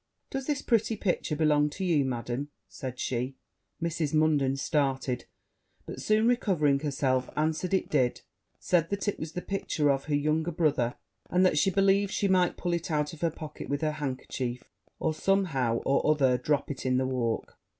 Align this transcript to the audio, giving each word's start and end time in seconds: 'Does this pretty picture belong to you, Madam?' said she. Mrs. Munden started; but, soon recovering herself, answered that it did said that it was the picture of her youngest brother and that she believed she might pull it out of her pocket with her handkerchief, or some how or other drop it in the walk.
'Does 0.31 0.47
this 0.47 0.63
pretty 0.63 0.95
picture 0.97 1.35
belong 1.35 1.69
to 1.69 1.85
you, 1.85 2.03
Madam?' 2.03 2.49
said 2.67 2.99
she. 2.99 3.35
Mrs. 3.79 4.15
Munden 4.15 4.55
started; 4.57 5.25
but, 5.85 6.01
soon 6.01 6.27
recovering 6.27 6.79
herself, 6.79 7.29
answered 7.37 7.69
that 7.69 7.77
it 7.77 7.89
did 7.91 8.21
said 8.57 8.89
that 8.89 9.07
it 9.07 9.19
was 9.19 9.33
the 9.33 9.43
picture 9.43 9.91
of 9.91 10.05
her 10.05 10.15
youngest 10.15 10.57
brother 10.57 10.95
and 11.29 11.45
that 11.45 11.59
she 11.59 11.69
believed 11.69 12.11
she 12.11 12.27
might 12.27 12.57
pull 12.57 12.73
it 12.73 12.89
out 12.89 13.13
of 13.13 13.21
her 13.21 13.29
pocket 13.29 13.69
with 13.69 13.81
her 13.81 13.91
handkerchief, 13.91 14.63
or 14.97 15.13
some 15.13 15.45
how 15.45 15.77
or 15.85 16.09
other 16.09 16.35
drop 16.35 16.71
it 16.71 16.83
in 16.83 16.97
the 16.97 17.05
walk. 17.05 17.59